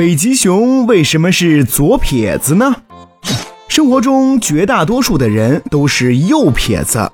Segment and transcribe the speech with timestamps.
[0.00, 2.74] 北极熊为什么是左撇子呢？
[3.68, 7.12] 生活中绝大多数的人都是右撇子，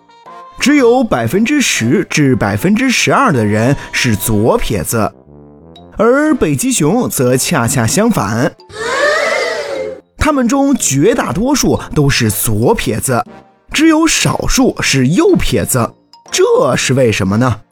[0.61, 5.13] 只有百分之十至百分之十二的人是左撇子，
[5.97, 8.55] 而北极熊则恰恰相反，
[10.17, 13.25] 它们中绝大多数都是左撇子，
[13.73, 15.93] 只有少数是右撇子，
[16.31, 17.63] 这是为什么呢？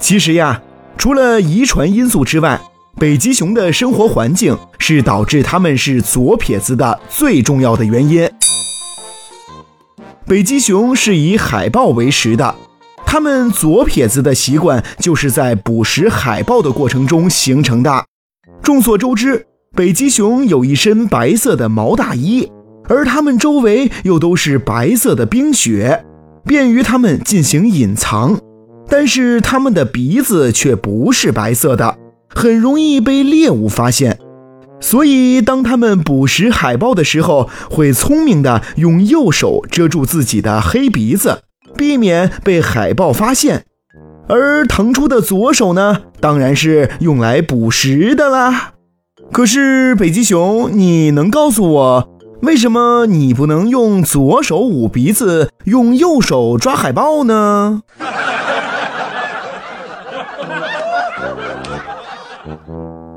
[0.00, 0.62] 其实呀，
[0.96, 2.60] 除了遗传因素之外，
[2.98, 8.28] 北极熊的生活环境是导致它们是左撇子的最重要的原因。
[10.26, 12.56] 北极熊是以海豹为食的，
[13.06, 18.04] 它们左撇子的习惯就是在捕食海豹的过程中形成的。
[18.62, 22.50] 众所周知，北极熊有一身白色的毛大衣，
[22.88, 26.04] 而它们周围又都是白色的冰雪，
[26.44, 28.40] 便于它们进行隐藏。
[28.88, 31.96] 但是它们的鼻子却不是白色的。
[32.38, 34.16] 很容易被猎物发现，
[34.78, 41.40] 所以当他们捕食海豹的时候，会聪明的用右手遮住自己的黑鼻子，
[41.76, 43.64] 避免被海豹发现。
[44.28, 48.74] 而腾出的左手呢，当然是用来捕食的啦。
[49.32, 52.08] 可是北极熊，你能告诉我，
[52.42, 57.82] 为什么你不能用左手捂鼻子，用右手抓海豹呢？
[62.48, 63.07] Uh-huh.